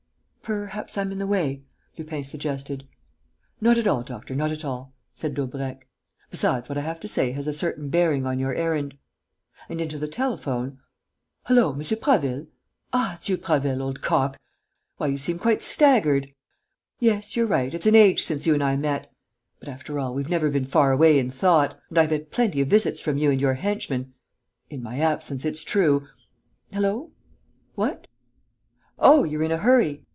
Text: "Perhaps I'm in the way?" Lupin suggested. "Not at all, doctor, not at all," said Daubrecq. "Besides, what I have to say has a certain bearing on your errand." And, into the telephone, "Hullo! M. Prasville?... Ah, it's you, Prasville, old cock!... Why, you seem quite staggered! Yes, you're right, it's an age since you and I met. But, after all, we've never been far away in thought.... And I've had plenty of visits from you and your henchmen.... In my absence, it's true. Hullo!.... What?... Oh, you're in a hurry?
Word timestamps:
"Perhaps 0.43 0.97
I'm 0.97 1.13
in 1.13 1.19
the 1.19 1.27
way?" 1.27 1.63
Lupin 1.97 2.25
suggested. 2.25 2.85
"Not 3.61 3.77
at 3.77 3.87
all, 3.87 4.03
doctor, 4.03 4.35
not 4.35 4.51
at 4.51 4.65
all," 4.65 4.93
said 5.13 5.33
Daubrecq. 5.33 5.87
"Besides, 6.29 6.67
what 6.67 6.77
I 6.77 6.81
have 6.81 6.99
to 7.01 7.07
say 7.07 7.31
has 7.31 7.47
a 7.47 7.53
certain 7.53 7.87
bearing 7.87 8.25
on 8.25 8.37
your 8.37 8.53
errand." 8.53 8.97
And, 9.69 9.79
into 9.79 9.97
the 9.97 10.09
telephone, 10.09 10.79
"Hullo! 11.45 11.71
M. 11.71 11.79
Prasville?... 11.79 12.47
Ah, 12.91 13.15
it's 13.15 13.29
you, 13.29 13.37
Prasville, 13.37 13.81
old 13.81 14.01
cock!... 14.01 14.37
Why, 14.97 15.07
you 15.07 15.17
seem 15.17 15.39
quite 15.39 15.61
staggered! 15.61 16.33
Yes, 16.99 17.37
you're 17.37 17.47
right, 17.47 17.73
it's 17.73 17.85
an 17.87 17.95
age 17.95 18.21
since 18.21 18.45
you 18.45 18.53
and 18.53 18.61
I 18.63 18.75
met. 18.75 19.09
But, 19.61 19.69
after 19.69 19.99
all, 19.99 20.13
we've 20.13 20.27
never 20.27 20.49
been 20.49 20.65
far 20.65 20.91
away 20.91 21.17
in 21.17 21.29
thought.... 21.29 21.79
And 21.87 21.97
I've 21.97 22.11
had 22.11 22.29
plenty 22.29 22.59
of 22.59 22.67
visits 22.67 22.99
from 22.99 23.17
you 23.17 23.31
and 23.31 23.39
your 23.39 23.53
henchmen.... 23.53 24.13
In 24.69 24.83
my 24.83 24.99
absence, 24.99 25.45
it's 25.45 25.63
true. 25.63 26.09
Hullo!.... 26.73 27.11
What?... 27.75 28.07
Oh, 28.99 29.23
you're 29.23 29.43
in 29.43 29.53
a 29.53 29.57
hurry? 29.57 30.03